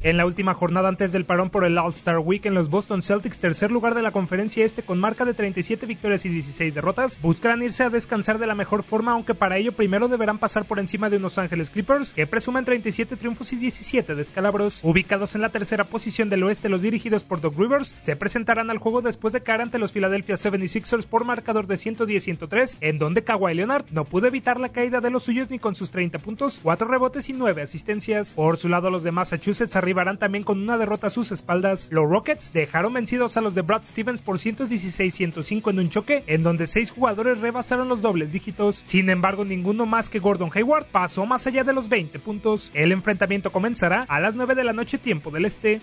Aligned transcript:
En 0.00 0.16
la 0.16 0.26
última 0.26 0.54
jornada 0.54 0.88
antes 0.88 1.10
del 1.10 1.24
parón 1.24 1.50
por 1.50 1.64
el 1.64 1.76
All-Star 1.76 2.20
Week 2.20 2.46
en 2.46 2.54
los 2.54 2.70
Boston 2.70 3.02
Celtics, 3.02 3.40
tercer 3.40 3.72
lugar 3.72 3.96
de 3.96 4.02
la 4.02 4.12
conferencia 4.12 4.64
este 4.64 4.84
con 4.84 5.00
marca 5.00 5.24
de 5.24 5.34
37 5.34 5.86
victorias 5.86 6.24
y 6.24 6.28
16 6.28 6.72
derrotas, 6.72 7.20
buscarán 7.20 7.64
irse 7.64 7.82
a 7.82 7.90
descansar 7.90 8.38
de 8.38 8.46
la 8.46 8.54
mejor 8.54 8.84
forma, 8.84 9.10
aunque 9.10 9.34
para 9.34 9.56
ello 9.56 9.72
primero 9.72 10.06
deberán 10.06 10.38
pasar 10.38 10.66
por 10.66 10.78
encima 10.78 11.10
de 11.10 11.16
unos 11.16 11.36
Ángeles 11.36 11.70
Clippers, 11.70 12.14
que 12.14 12.28
presumen 12.28 12.64
37 12.64 13.16
triunfos 13.16 13.52
y 13.52 13.56
17 13.56 14.14
descalabros. 14.14 14.82
Ubicados 14.84 15.34
en 15.34 15.42
la 15.42 15.48
tercera 15.48 15.82
posición 15.82 16.30
del 16.30 16.44
oeste, 16.44 16.68
los 16.68 16.82
dirigidos 16.82 17.24
por 17.24 17.40
Doug 17.40 17.58
Rivers 17.58 17.96
se 17.98 18.14
presentarán 18.14 18.70
al 18.70 18.78
juego 18.78 19.02
después 19.02 19.32
de 19.32 19.40
caer 19.40 19.62
ante 19.62 19.80
los 19.80 19.90
Philadelphia 19.90 20.36
76ers 20.36 21.06
por 21.06 21.24
marcador 21.24 21.66
de 21.66 21.74
110-103, 21.74 22.76
en 22.82 23.00
donde 23.00 23.24
Kawhi 23.24 23.52
Leonard 23.52 23.86
no 23.90 24.04
pudo 24.04 24.28
evitar 24.28 24.60
la 24.60 24.68
caída 24.68 25.00
de 25.00 25.10
los 25.10 25.24
suyos 25.24 25.50
ni 25.50 25.58
con 25.58 25.74
sus 25.74 25.90
30 25.90 26.20
puntos, 26.20 26.60
4 26.62 26.86
rebotes 26.86 27.28
y 27.30 27.32
9 27.32 27.62
asistencias. 27.62 28.34
Por 28.34 28.58
su 28.58 28.68
lado, 28.68 28.90
los 28.90 29.02
de 29.02 29.10
Massachusetts 29.10 29.74
arribarán 29.88 30.18
también 30.18 30.44
con 30.44 30.60
una 30.60 30.76
derrota 30.76 31.06
a 31.06 31.10
sus 31.10 31.32
espaldas. 31.32 31.88
Los 31.90 32.10
Rockets 32.10 32.52
dejaron 32.52 32.92
vencidos 32.92 33.38
a 33.38 33.40
los 33.40 33.54
de 33.54 33.62
Brad 33.62 33.84
Stevens 33.84 34.20
por 34.20 34.36
116-105 34.36 35.70
en 35.70 35.78
un 35.78 35.88
choque, 35.88 36.24
en 36.26 36.42
donde 36.42 36.66
seis 36.66 36.90
jugadores 36.90 37.38
rebasaron 37.38 37.88
los 37.88 38.02
dobles 38.02 38.30
dígitos. 38.30 38.76
Sin 38.76 39.08
embargo, 39.08 39.46
ninguno 39.46 39.86
más 39.86 40.10
que 40.10 40.18
Gordon 40.18 40.50
Hayward 40.52 40.84
pasó 40.92 41.24
más 41.24 41.46
allá 41.46 41.64
de 41.64 41.72
los 41.72 41.88
20 41.88 42.18
puntos. 42.18 42.70
El 42.74 42.92
enfrentamiento 42.92 43.50
comenzará 43.50 44.04
a 44.10 44.20
las 44.20 44.36
9 44.36 44.54
de 44.54 44.64
la 44.64 44.74
noche 44.74 44.98
tiempo 44.98 45.30
del 45.30 45.46
este. 45.46 45.80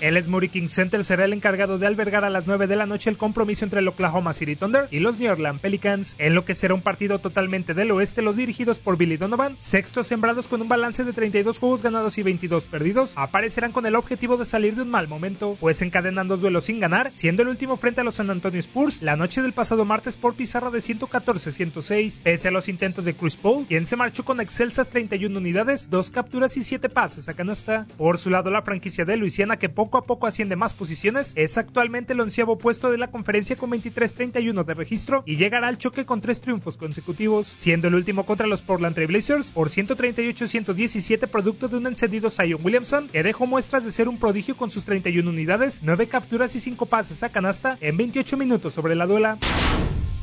El 0.00 0.20
Smurry 0.22 0.48
King 0.48 0.68
Center 0.68 1.04
será 1.04 1.26
el 1.26 1.34
encargado 1.34 1.78
de 1.78 1.86
albergar 1.86 2.24
a 2.24 2.30
las 2.30 2.46
9 2.46 2.66
de 2.66 2.76
la 2.76 2.86
noche 2.86 3.10
el 3.10 3.18
compromiso 3.18 3.66
entre 3.66 3.80
el 3.80 3.88
Oklahoma 3.88 4.32
City 4.32 4.56
Thunder 4.56 4.88
y 4.90 5.00
los 5.00 5.18
New 5.18 5.30
Orleans 5.30 5.60
Pelicans, 5.60 6.16
en 6.18 6.34
lo 6.34 6.46
que 6.46 6.54
será 6.54 6.72
un 6.72 6.80
partido 6.80 7.18
totalmente 7.18 7.74
del 7.74 7.90
oeste, 7.90 8.22
los 8.22 8.36
dirigidos 8.36 8.78
por 8.78 8.96
Billy 8.96 9.18
Donovan, 9.18 9.56
sextos 9.58 10.06
sembrados 10.06 10.48
con 10.48 10.62
un 10.62 10.68
balance 10.68 11.04
de 11.04 11.12
32 11.12 11.58
juegos 11.58 11.82
ganados 11.82 12.16
y 12.16 12.22
22 12.22 12.66
perdidos, 12.66 13.12
aparecerán 13.16 13.72
con 13.72 13.84
el 13.84 13.94
objetivo 13.94 14.38
de 14.38 14.46
salir 14.46 14.74
de 14.74 14.82
un 14.82 14.90
mal 14.90 15.06
momento, 15.06 15.58
pues 15.60 15.82
encadenan 15.82 16.28
dos 16.28 16.40
duelos 16.40 16.64
sin 16.64 16.80
ganar, 16.80 17.10
siendo 17.12 17.42
el 17.42 17.48
último 17.48 17.76
frente 17.76 18.00
a 18.00 18.04
los 18.04 18.14
San 18.14 18.30
Antonio 18.30 18.60
Spurs 18.60 19.02
la 19.02 19.16
noche 19.16 19.42
del 19.42 19.52
pasado 19.52 19.84
martes 19.84 20.16
por 20.16 20.34
pizarra 20.34 20.70
de 20.70 20.78
114-106, 20.78 22.22
pese 22.22 22.48
a 22.48 22.50
los 22.50 22.70
intentos 22.70 23.04
de 23.04 23.14
Chris 23.14 23.36
Paul, 23.36 23.66
quien 23.66 23.84
se 23.84 23.96
marchó 23.96 24.24
con 24.24 24.40
excelsas 24.40 24.88
31 24.88 25.36
unidades, 25.36 25.90
dos 25.90 26.08
capturas 26.08 26.56
y 26.56 26.62
7 26.62 26.88
pases 26.88 27.28
a 27.28 27.34
canasta. 27.34 27.86
Por 27.98 28.16
su 28.16 28.30
lado, 28.30 28.50
la 28.50 28.62
franquicia 28.62 29.04
de 29.04 29.18
Luisiana, 29.18 29.58
que 29.58 29.68
poco 29.68 29.89
a 29.98 30.04
poco 30.04 30.26
asciende 30.26 30.56
más 30.56 30.74
posiciones, 30.74 31.32
es 31.36 31.58
actualmente 31.58 32.12
el 32.12 32.20
onceavo 32.20 32.58
puesto 32.58 32.90
de 32.90 32.98
la 32.98 33.10
conferencia 33.10 33.56
con 33.56 33.70
23-31 33.70 34.64
de 34.64 34.74
registro 34.74 35.22
y 35.26 35.36
llegará 35.36 35.68
al 35.68 35.78
choque 35.78 36.04
con 36.04 36.20
tres 36.20 36.40
triunfos 36.40 36.76
consecutivos, 36.76 37.54
siendo 37.56 37.88
el 37.88 37.94
último 37.94 38.26
contra 38.26 38.46
los 38.46 38.62
Portland 38.62 38.94
Trail 38.94 39.08
Blazers 39.08 39.52
por 39.52 39.68
138-117 39.68 41.28
producto 41.28 41.68
de 41.68 41.76
un 41.76 41.86
encendido 41.86 42.30
Zion 42.30 42.60
Williamson 42.62 43.08
que 43.08 43.22
dejó 43.22 43.46
muestras 43.46 43.84
de 43.84 43.90
ser 43.90 44.08
un 44.08 44.18
prodigio 44.18 44.56
con 44.56 44.70
sus 44.70 44.84
31 44.84 45.28
unidades, 45.28 45.80
9 45.82 46.08
capturas 46.08 46.54
y 46.56 46.60
5 46.60 46.86
pases 46.86 47.22
a 47.22 47.30
canasta 47.30 47.78
en 47.80 47.96
28 47.96 48.36
minutos 48.36 48.74
sobre 48.74 48.94
la 48.94 49.06
duela. 49.06 49.38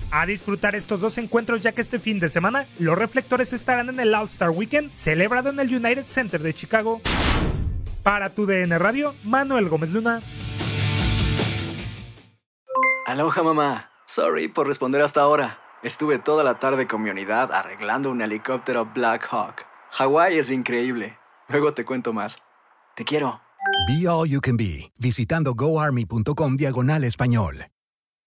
A 0.09 0.25
disfrutar 0.25 0.75
estos 0.75 1.01
dos 1.01 1.17
encuentros 1.17 1.61
ya 1.61 1.73
que 1.73 1.81
este 1.81 1.99
fin 1.99 2.19
de 2.19 2.29
semana 2.29 2.65
los 2.79 2.97
reflectores 2.97 3.51
estarán 3.51 3.89
en 3.89 3.99
el 3.99 4.15
All-Star 4.15 4.51
Weekend 4.51 4.93
celebrado 4.93 5.49
en 5.49 5.59
el 5.59 5.73
United 5.73 6.05
Center 6.05 6.41
de 6.41 6.53
Chicago. 6.53 7.01
Para 8.07 8.29
tu 8.29 8.45
DN 8.45 8.79
Radio, 8.79 9.13
Manuel 9.25 9.67
Gómez 9.67 9.91
Luna. 9.91 10.21
Aloha 13.05 13.43
mamá, 13.43 13.91
sorry 14.05 14.47
por 14.47 14.65
responder 14.65 15.01
hasta 15.01 15.19
ahora. 15.19 15.59
Estuve 15.83 16.17
toda 16.17 16.45
la 16.45 16.57
tarde 16.57 16.87
con 16.87 17.03
mi 17.03 17.09
unidad 17.09 17.51
arreglando 17.51 18.09
un 18.09 18.21
helicóptero 18.21 18.85
Black 18.85 19.27
Hawk. 19.29 19.65
Hawái 19.91 20.37
es 20.37 20.51
increíble. 20.51 21.17
Luego 21.49 21.73
te 21.73 21.83
cuento 21.83 22.13
más. 22.13 22.37
Te 22.95 23.03
quiero. 23.03 23.41
Be 23.89 24.07
All 24.07 24.29
You 24.29 24.39
Can 24.39 24.55
Be, 24.55 24.89
visitando 24.97 25.53
goarmy.com 25.53 26.55
diagonal 26.55 27.03
español. 27.03 27.65